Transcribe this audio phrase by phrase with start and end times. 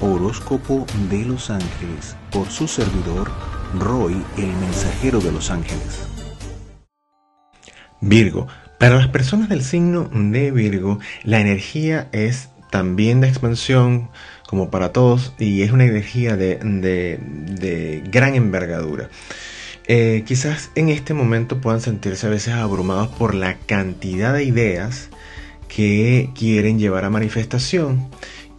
[0.00, 3.30] Horóscopo de los Ángeles por su servidor
[3.78, 6.06] Roy, el mensajero de los ángeles.
[8.00, 8.46] Virgo.
[8.78, 14.08] Para las personas del signo de Virgo, la energía es también de expansión,
[14.46, 16.58] como para todos, y es una energía de,
[18.10, 19.08] gran envergadura.
[19.88, 25.08] Eh, quizás en este momento puedan sentirse a veces abrumados por la cantidad de ideas
[25.66, 28.08] que quieren llevar a manifestación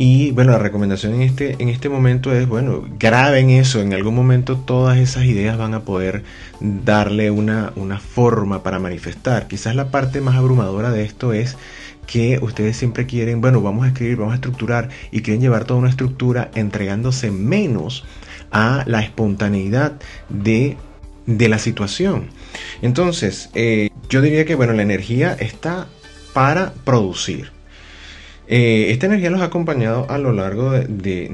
[0.02, 4.16] y bueno, la recomendación en este, en este momento es, bueno, graben eso, en algún
[4.16, 6.24] momento todas esas ideas van a poder
[6.62, 9.50] darle una, una forma para manifestar.
[9.50, 11.58] Quizás la parte más abrumadora de esto es
[12.08, 15.82] que ustedes siempre quieren, bueno, vamos a escribir, vamos a estructurar y quieren llevar toda
[15.82, 18.06] una estructura entregándose menos
[18.52, 20.78] a la espontaneidad de,
[21.26, 22.30] de la situación.
[22.82, 25.88] Entonces, eh, yo diría que, bueno, la energía está
[26.34, 27.59] para producir
[28.52, 31.30] eh, esta energía los ha acompañado a lo largo de,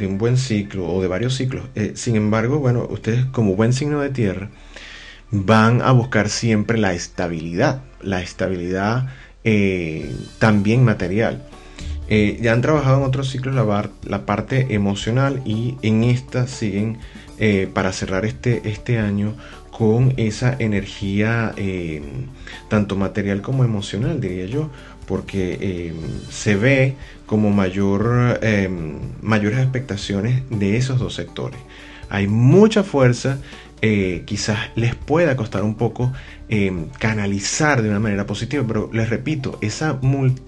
[0.00, 1.66] un buen ciclo o de varios ciclos.
[1.74, 4.48] Eh, sin embargo, bueno, ustedes como buen signo de tierra
[5.30, 9.08] van a buscar siempre la estabilidad, la estabilidad
[9.44, 11.44] eh, también material.
[12.08, 16.96] ya han trabajado en otros ciclos la, la, parte emocional y en esta siguen
[17.74, 19.34] para cerrar este, este año
[19.78, 21.54] con esa energía
[22.68, 24.70] tanto material como emocional, diría yo,
[25.08, 25.94] porque eh,
[26.30, 31.58] se ve como mayor, em, mayores expectaciones de esos dos sectores.
[32.10, 33.38] Hay mucha fuerza,
[33.80, 36.12] eh, quizás les pueda costar un poco
[36.48, 39.98] em, canalizar de una manera positiva, pero les repito, esa,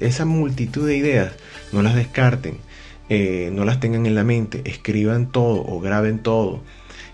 [0.00, 1.32] esa multitud de ideas
[1.72, 2.56] no las descarten,
[3.08, 6.62] eh, no las tengan en la mente, escriban todo o graben todo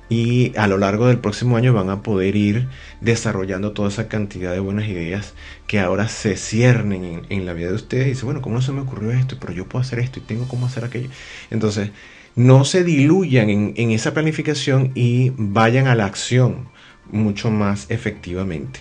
[0.08, 2.68] y a lo largo del próximo año van a poder ir
[3.00, 5.34] desarrollando toda esa cantidad de buenas ideas
[5.66, 8.80] que ahora se ciernen en, la vida de ustedes y bueno, ¿cómo no se me
[8.80, 9.36] ocurrió esto?
[9.40, 11.08] Pero yo puedo hacer esto y tengo cómo hacer aquello.
[11.50, 11.90] Entonces,
[12.36, 16.68] no se diluyan en, en esa planificación y vayan a la acción
[17.10, 18.81] mucho más efectivamente.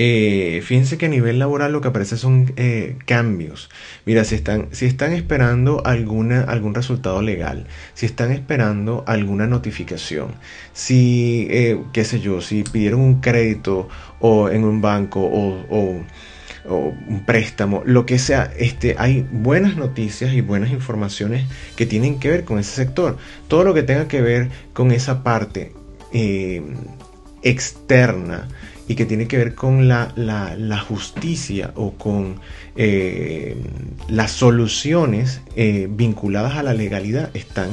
[0.00, 3.68] Eh, fíjense que a nivel laboral lo que aparece son eh, cambios.
[4.06, 10.36] Mira, si están, si están esperando alguna, algún resultado legal, si están esperando alguna notificación,
[10.72, 13.88] si, eh, qué sé yo, si pidieron un crédito
[14.20, 16.04] o en un banco o,
[16.70, 22.30] un préstamo, lo que sea, este, hay buenas noticias y buenas informaciones que tienen que
[22.30, 23.16] ver con ese sector.
[23.48, 25.72] Todo lo que tenga que ver con esa parte
[27.42, 28.48] externa
[28.88, 32.36] y que tiene que ver con la, justicia o con
[32.74, 33.56] eh,
[34.08, 37.68] las soluciones eh, vinculadas a la legalidad están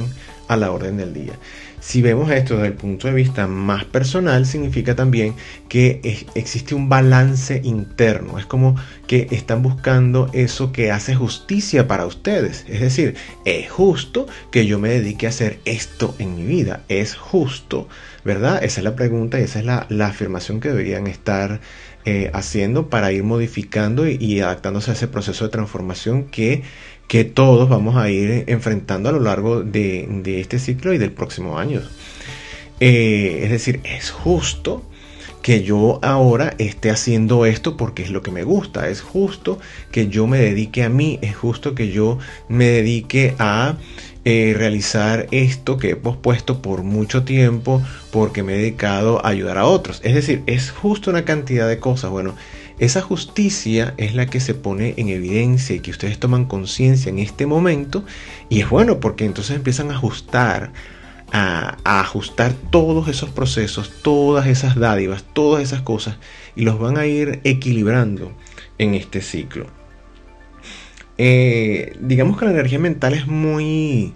[0.48, 1.34] a la orden del día.
[1.80, 5.34] Si vemos esto desde el punto de vista más personal, significa también
[5.68, 8.38] que existe un balance interno.
[8.38, 8.74] Es como
[9.06, 12.64] que están buscando eso que hace justicia para ustedes.
[12.68, 13.14] Es decir,
[13.44, 16.82] es justo que yo me dedique a hacer esto en mi vida.
[16.88, 17.86] Es justo
[18.26, 18.62] ¿verdad?
[18.64, 21.60] Esa es la pregunta y esa es la, afirmación que deberían estar
[22.04, 26.64] eh, haciendo para ir modificando y, adaptándose a ese proceso de transformación que,
[27.08, 31.58] que todos vamos a ir enfrentando a lo largo de, este ciclo y del próximo
[31.58, 31.82] año.
[32.80, 34.82] Eh, es decir, es justo
[35.46, 39.60] que yo ahora esté haciendo esto porque es lo que me gusta, es justo
[39.92, 42.18] que yo me dedique a mí, es justo que yo
[42.48, 43.76] me dedique a
[44.24, 47.80] eh, realizar esto que he pospuesto por mucho tiempo
[48.10, 50.00] porque me he dedicado a ayudar a otros.
[50.02, 52.10] Es decir, es justo una cantidad de cosas.
[52.10, 52.34] Bueno,
[52.78, 57.18] esa justicia es la que se pone en evidencia y que ustedes toman conciencia en
[57.18, 58.04] este momento.
[58.48, 60.72] Y es bueno porque entonces empiezan a ajustar,
[61.32, 66.16] a, ajustar todos esos procesos, todas esas dádivas, todas esas cosas
[66.54, 68.32] y los van a ir equilibrando
[68.78, 69.66] en este ciclo.
[71.18, 74.12] Eh, digamos que la energía mental es muy...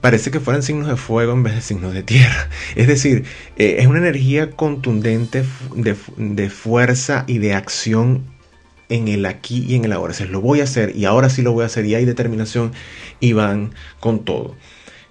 [0.00, 2.48] Parece que fueran signos de fuego en vez de signos de tierra.
[2.74, 3.24] Es decir,
[3.56, 5.44] eh, es una energía contundente
[5.74, 8.24] de, fuerza y de acción
[8.88, 10.12] en el aquí y en el ahora.
[10.12, 12.72] Es lo voy a hacer y ahora sí lo voy a hacer y hay determinación
[13.20, 14.56] y van con todo.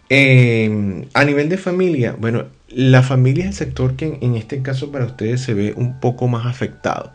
[0.10, 4.92] Em, a nivel de familia, bueno, la familia es el sector que en este caso
[4.92, 7.14] para ustedes se ve un poco más afectado.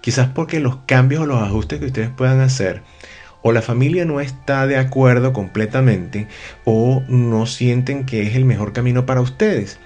[0.00, 2.82] Quizás porque los cambios o los ajustes que ustedes puedan hacer
[3.46, 6.26] o la familia no está de acuerdo completamente
[6.64, 9.78] o no sienten que es el mejor camino para ustedes.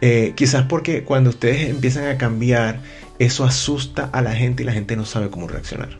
[0.00, 2.80] Eh, quizás porque cuando ustedes empiezan a cambiar,
[3.20, 5.90] eso asusta a la gente y la gente no sabe cómo reaccionar.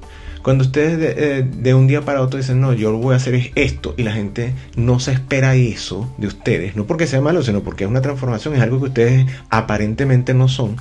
[0.43, 3.53] Cuando ustedes de, eh, un día para otro dicen, no, yo lo voy a hacer
[3.55, 7.63] esto, y la gente no se espera eso de ustedes, no porque sea malo, sino
[7.63, 10.77] porque es una transformación, es algo que ustedes aparentemente no son,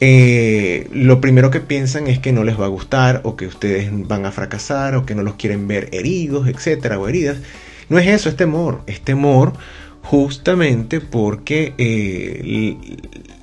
[0.00, 3.90] eh, lo primero que piensan es que no les va a gustar o que ustedes
[3.92, 7.38] van a fracasar o que no los quieren ver heridos, etcétera, o heridas.
[7.88, 8.82] No es eso, es temor.
[8.86, 9.54] Es temor
[10.02, 12.76] justamente porque eh,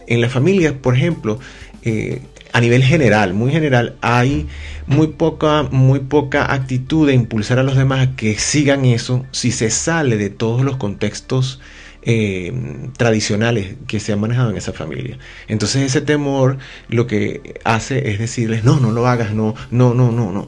[0.07, 1.39] en las familias, por ejemplo,
[1.83, 2.21] eh,
[2.53, 4.47] a nivel general, muy general, hay
[4.87, 9.51] muy poca, muy poca actitud de impulsar a los demás a que sigan eso si
[9.51, 11.59] se sale de todos los contextos
[12.05, 12.53] eh,
[12.97, 15.17] tradicionales que se han manejado en esa familia.
[15.47, 16.57] Entonces ese temor
[16.87, 20.47] lo que hace es decirles, no, no lo hagas, no, no, no, no, no.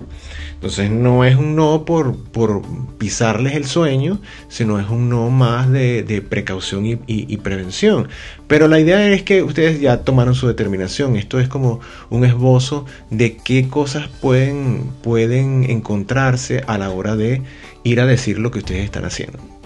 [0.54, 2.64] Entonces no es un no por, por
[2.98, 4.20] pisarles el sueño,
[4.50, 8.08] sino es un no más de, precaución y, prevención.
[8.48, 11.16] Pero la idea es que ustedes ya tomaron su determinación.
[11.16, 17.44] Esto es como un esbozo de qué cosas pueden, pueden encontrarse a la hora de
[17.84, 19.57] ir a decir lo que ustedes están haciendo.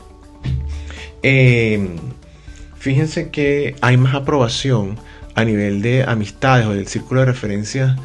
[1.23, 1.87] Eh,
[2.77, 4.97] fíjense que hay más aprobación
[5.35, 7.95] a nivel de amistades o del círculo de referencia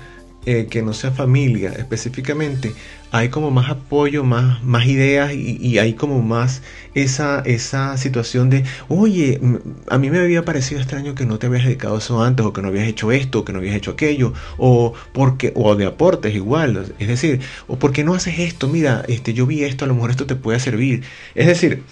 [0.49, 2.73] eh, que no sea familia específicamente,
[3.11, 6.63] hay como más apoyo, más, más ideas y, hay como más
[6.95, 9.41] esa, esa situación de, oye,
[9.89, 12.63] a mí me había parecido extraño que no te habías dedicado eso antes, o que
[12.63, 16.33] no habías hecho esto, o que no habías hecho aquello, o porque, o de aportes
[16.35, 19.95] igual, es decir, o porque no haces esto, mira, este, yo vi esto, a lo
[19.95, 21.03] mejor esto te puede servir.
[21.35, 21.83] Es decir,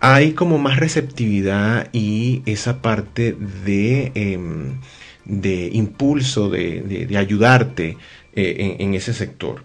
[0.00, 4.80] hay como más receptividad y esa parte de, em,
[5.24, 7.96] de impulso, de, ayudarte
[8.34, 9.64] eh, en, ese sector.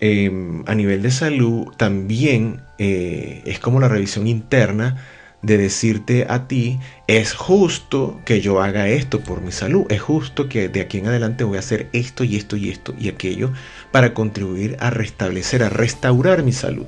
[0.00, 5.04] Em, a nivel de salud también eh, es como la revisión interna
[5.42, 10.48] de decirte a ti, es justo que yo haga esto por mi salud, es justo
[10.48, 13.52] que de aquí en adelante voy a hacer esto y esto y esto y aquello
[13.90, 16.86] para contribuir a restablecer, a restaurar mi salud.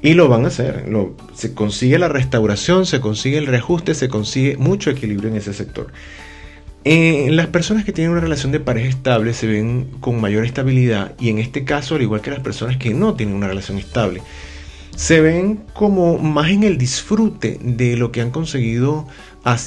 [0.00, 0.84] Y lo van a hacer.
[1.34, 5.92] se consigue la restauración, se consigue el reajuste, se consigue mucho equilibrio en ese sector.
[6.84, 11.14] En las personas que tienen una relación de pareja estable se ven con mayor estabilidad
[11.18, 14.22] y en este caso, al igual que las personas que no tienen una relación estable,
[14.96, 19.06] se ven como más en el disfrute de lo que han conseguido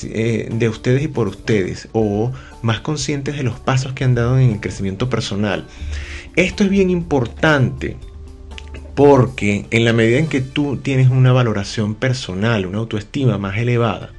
[0.04, 2.32] eh, de ustedes y por ustedes o
[2.62, 5.68] más conscientes de los pasos que han dado en el crecimiento personal.
[6.36, 7.98] Esto es bien importante
[9.04, 14.12] porque en la medida en que tú tienes una valoración personal, una autoestima más elevada,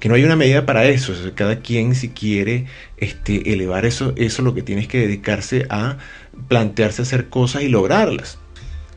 [0.00, 2.66] que no hay una medida para eso, cada quien si quiere
[2.96, 5.98] este, elevar eso, eso lo que tienes que dedicarse a
[6.48, 8.38] plantearse hacer cosas y lograrlas.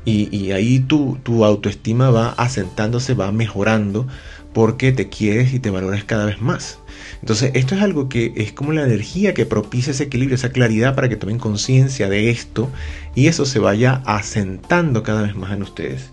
[0.04, 4.08] Y, ahí tu, tu autoestima va asentándose, va mejorando,
[4.52, 6.80] porque te quieres y te valoras cada vez más.
[7.24, 10.94] Entonces, esto es algo que es como la energía que propicia ese equilibrio, esa claridad
[10.94, 12.70] para que tomen conciencia de esto
[13.16, 16.10] y eso se vaya asentando cada vez más en ustedes.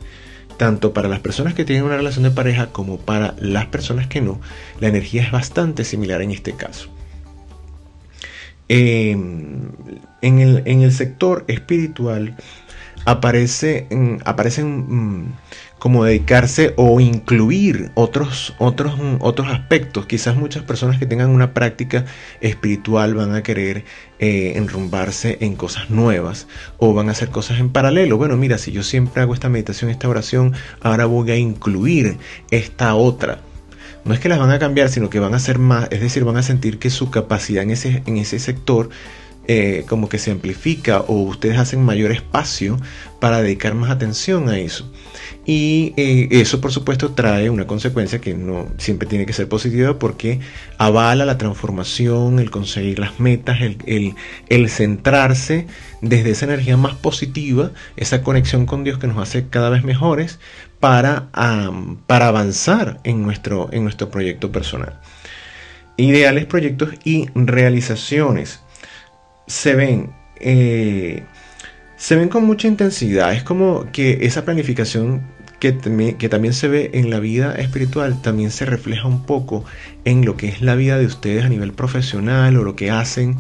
[0.57, 4.21] Tanto para las personas que tienen una relación de pareja como para las personas que
[4.21, 4.41] no,
[4.79, 6.91] la energía es bastante similar en este caso.
[8.69, 9.73] Em,
[10.23, 12.37] en, el, sector espiritual
[13.05, 13.89] aparece,
[14.25, 15.33] aparecen mm,
[15.81, 20.05] como dedicarse o incluir otros, otros, otros aspectos.
[20.05, 22.05] Quizás muchas personas que tengan una práctica
[22.43, 23.85] espiritual van a querer
[24.19, 26.47] eh, enrumbarse en cosas nuevas
[26.77, 28.19] o van a hacer cosas en paralelo.
[28.19, 32.19] Bueno, mira, si yo siempre hago esta meditación, esta oración, ahora voy a incluir
[32.51, 33.41] esta otra.
[34.05, 36.25] No es que las van a cambiar, sino que van a ser más, es decir,
[36.25, 38.91] van a sentir que su capacidad en ese, en ese sector
[39.49, 42.77] eh, como que se amplifica o ustedes hacen mayor espacio
[43.19, 44.93] para dedicar más atención a eso.
[45.47, 49.99] Y eh, eso, por supuesto, trae una consecuencia que no siempre tiene que ser positiva
[49.99, 50.39] porque
[50.77, 54.15] avala la transformación, el conseguir las metas, el,
[54.49, 55.67] el, centrarse
[56.03, 60.39] desde esa energía más positiva, esa conexión con Dios que nos hace cada vez mejores
[60.79, 61.29] para,
[62.07, 65.01] para avanzar en nuestro, en nuestro proyecto personal.
[65.97, 68.61] Ideales, proyectos y realizaciones
[69.47, 70.13] se ven.
[70.37, 71.25] Eh,
[72.01, 73.35] se ven con mucha intensidad.
[73.35, 75.21] Es como que esa planificación
[75.61, 79.67] que, también se ve en la vida espiritual también se refleja un poco
[80.07, 83.37] en lo que es la vida de ustedes a nivel profesional o lo que hacen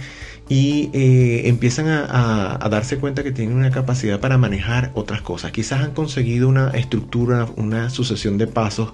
[0.51, 5.53] y eh, empiezan a, darse cuenta que tienen una capacidad para manejar otras cosas.
[5.53, 8.93] Quizás han conseguido una estructura, una sucesión de pasos,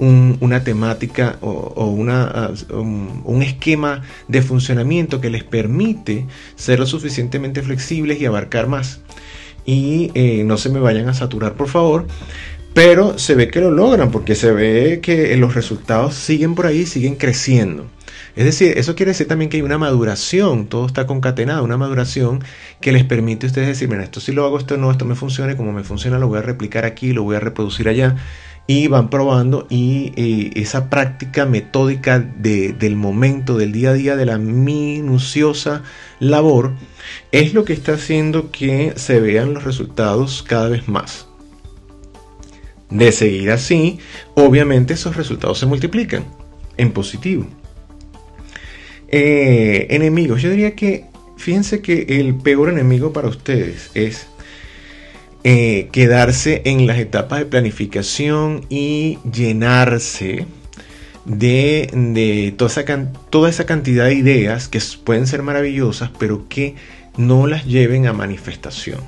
[0.00, 6.26] una temática o, una, un, esquema de funcionamiento que les permite
[6.56, 9.00] ser lo suficientemente flexibles y abarcar más
[9.64, 12.06] y eh, no se me vayan a saturar por favor.
[12.74, 16.86] Pero se ve que lo logran porque se ve que los resultados siguen por ahí,
[16.86, 17.86] siguen creciendo.
[18.36, 22.40] Es decir, eso quiere decir también que hay una maduración, todo está concatenado, una maduración
[22.80, 25.16] que les permite a ustedes decir, mira, esto sí lo hago, esto no, esto me
[25.16, 28.16] funciona, como me funciona lo voy a replicar aquí, lo voy a reproducir allá.
[28.70, 34.26] Y van probando y eh, esa práctica metódica del momento, del día a día, de
[34.26, 35.82] la minuciosa
[36.20, 36.74] labor,
[37.32, 41.26] es lo que está haciendo que se vean los resultados cada vez más.
[42.90, 44.00] De seguir así,
[44.34, 46.26] obviamente esos resultados se multiplican
[46.76, 47.46] en positivo.
[49.08, 51.06] Eh, enemigos, yo diría que,
[51.38, 54.26] fíjense que el peor enemigo para ustedes es
[55.44, 60.46] eh, quedarse en las etapas de planificación y llenarse
[61.24, 66.74] de, toda, esa, toda esa cantidad de ideas que pueden ser maravillosas, pero que
[67.16, 69.00] no las lleven a manifestación.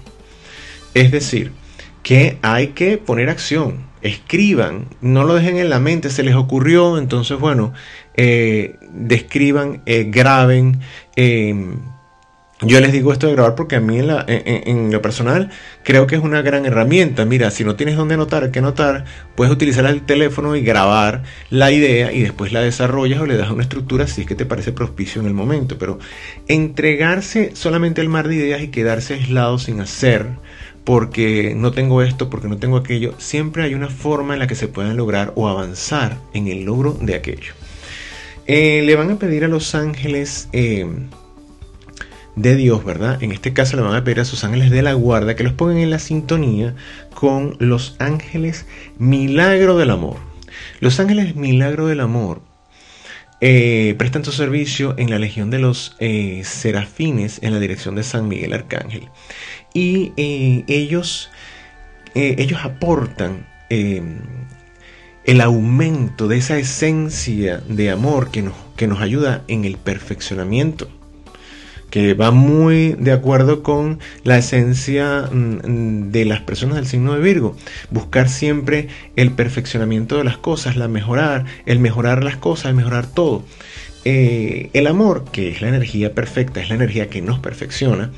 [0.95, 1.53] Es decir,
[2.03, 6.99] que hay que poner acción, escriban, no lo dejen en la mente, se les ocurrió,
[6.99, 7.73] entonces bueno,
[8.17, 10.81] eh, describan, eh, graben.
[12.63, 15.51] Yo les digo esto de grabar porque a mí en, lo personal
[15.83, 17.25] creo que es una gran herramienta.
[17.25, 21.73] Mira, si no tienes dónde anotar, qué anotar, puedes utilizar el teléfono y grabar la
[21.73, 24.73] idea y después la desarrollas o le das una estructura si es que te parece
[24.73, 25.79] propicio en el momento.
[25.79, 25.99] Pero
[26.49, 30.27] entregarse solamente al mar de ideas y quedarse aislado sin hacer,
[30.85, 34.55] porque no tengo esto, porque no tengo aquello, siempre hay una forma en la que
[34.55, 37.55] se puedan lograr o avanzar en el logro de aquello.
[38.47, 40.87] Eh, le van a pedir a los ángeles eh,
[42.37, 43.23] de Dios, ¿verdad?
[43.23, 45.53] En este caso le van a pedir a sus ángeles de la guarda que los
[45.53, 46.75] pongan en la sintonía
[47.15, 48.67] con los ángeles
[48.99, 50.17] milagro del amor.
[50.81, 52.43] Los ángeles milagro del amor
[53.41, 55.97] eh, prestan su servicio en la legión de los
[56.45, 59.09] serafines en la dirección de San Miguel Arcángel.
[59.73, 61.31] Y ellos,
[62.15, 63.47] ellos aportan
[65.25, 70.89] el aumento de esa esencia de amor que nos, que nos ayuda en el perfeccionamiento,
[71.91, 77.21] que va muy de acuerdo con la esencia mm, de las personas del signo de
[77.21, 77.57] Virgo.
[77.91, 83.07] Buscar siempre el perfeccionamiento de las cosas, la mejorar, el mejorar las cosas, el mejorar
[83.07, 83.45] todo.
[84.05, 88.11] Eh, el amor, que es la energía perfecta, es la energía que nos perfecciona,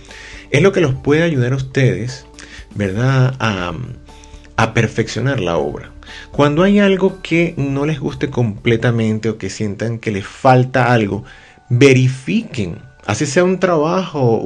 [0.51, 2.27] es lo que los puede ayudar a ustedes,
[2.75, 5.93] ¿verdad?, a perfeccionar la obra.
[6.31, 11.25] Cuando hay algo que no les guste completamente o que sientan que les falta algo,
[11.69, 12.79] verifiquen.
[13.05, 14.43] Así sea un trabajo,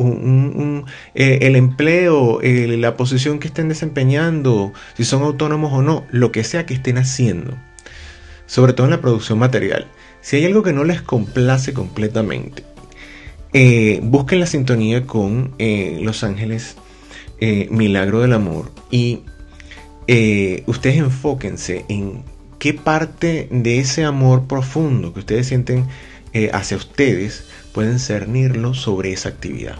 [1.14, 6.42] eh, el empleo, la posición que estén desempeñando, si son autónomos o no, lo que
[6.42, 7.54] sea que estén haciendo.
[8.46, 9.88] Sobre todo en la producción material.
[10.22, 12.64] Si hay algo que no les complace completamente,
[13.52, 16.76] eh, busquen la sintonía con eh, Los Ángeles
[17.38, 19.20] Milagro del Amor y
[20.66, 22.22] ustedes enfóquense en
[22.58, 25.84] qué parte de ese amor profundo que ustedes sienten
[26.52, 27.44] hacia ustedes
[27.76, 29.76] pueden cernirlo sobre esa actividad.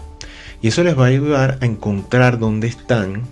[0.61, 3.23] Y eso les va a ayudar a encontrar dónde están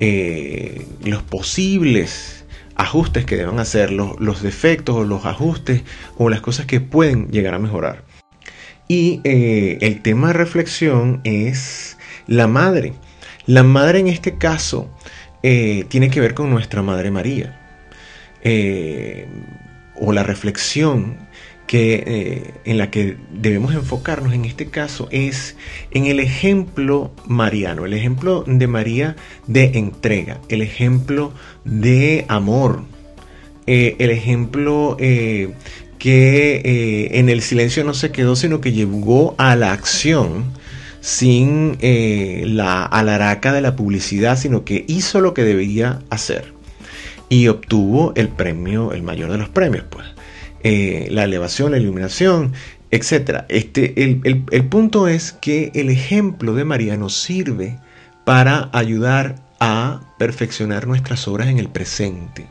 [0.00, 2.44] eh, los posibles
[2.74, 5.82] ajustes que deban hacer, los, los, defectos o los ajustes
[6.18, 8.02] o las cosas que pueden llegar a mejorar.
[8.88, 12.94] Y el tema de reflexión es la madre.
[13.46, 14.90] La madre en este caso
[15.44, 17.56] eh, tiene que ver con nuestra Madre María.
[18.42, 19.28] Eh,
[19.94, 21.16] o la reflexión
[21.72, 25.56] que, eh, en la que debemos enfocarnos en este caso es
[25.90, 31.32] en el ejemplo mariano, el ejemplo de María de entrega, el ejemplo
[31.64, 32.82] de amor,
[33.66, 40.52] el ejemplo que en el silencio no se quedó, sino que llegó a la acción
[41.02, 46.54] sin eh, la alaraca de la publicidad, sino que hizo lo que debía hacer
[47.28, 50.06] y obtuvo el premio, el mayor de los premios, pues.
[50.62, 52.52] Eh, la elevación, la iluminación,
[52.90, 53.44] etc.
[53.48, 57.78] Este, el, el punto es que el ejemplo de María nos sirve
[58.24, 62.46] para ayudar a perfeccionar nuestras obras en el presente.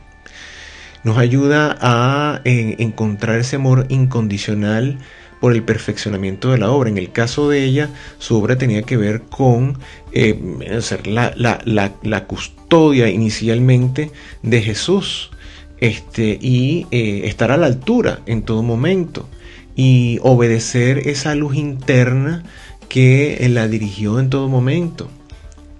[1.04, 4.98] Nos ayuda a encontrar ese amor incondicional
[5.42, 6.88] por el perfeccionamiento de la obra.
[6.88, 9.78] En el caso de ella, su obra tenía que ver con
[10.12, 10.38] eh,
[10.80, 15.32] ser la, custodia inicialmente de Jesús
[15.82, 19.28] este, y eh, estar a la altura en todo momento
[19.74, 22.44] y obedecer esa luz interna
[22.88, 25.10] que la dirigió en todo momento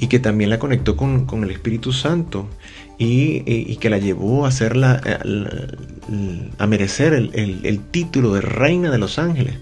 [0.00, 2.48] y que también la conectó con, con el Espíritu Santo
[2.98, 9.20] y, que la llevó a, hacerla, eh, a, merecer el, título de reina de los
[9.20, 9.54] ángeles,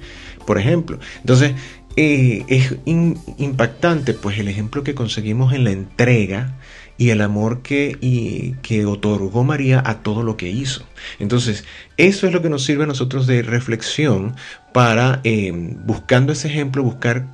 [0.46, 0.98] por ejemplo.
[1.18, 1.52] Entonces,
[1.96, 6.56] eh, es impactante pues el ejemplo que conseguimos en la entrega
[7.00, 10.84] y el amor que, que otorgó María a todo lo que hizo.
[11.18, 11.64] Entonces,
[11.96, 14.36] eso es lo que nos sirve a nosotros de reflexión
[14.74, 15.50] para, eh,
[15.86, 17.26] buscando ese ejemplo, buscar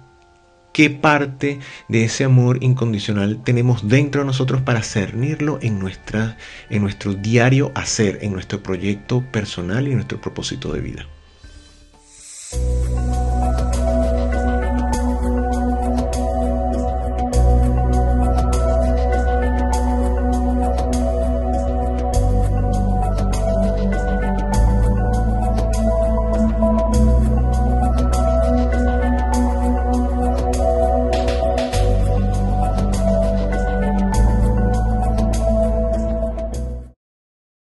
[0.72, 1.58] qué parte
[1.88, 6.36] de ese amor incondicional tenemos dentro de nosotros para cernirlo en, nuestra,
[6.70, 11.06] en nuestro diario hacer, en nuestro proyecto personal y en nuestro propósito de vida.